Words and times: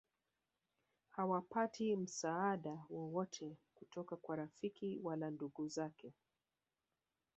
hawapati 1.09 1.95
msaada 1.95 2.85
wowote 2.89 3.57
kutoka 3.73 4.15
kwa 4.15 4.35
rafiki 4.35 4.99
wala 5.03 5.29
ndugu 5.31 5.67
zake 5.67 6.13